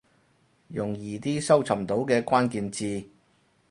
[0.69, 3.07] 用易啲搜尋到嘅關鍵字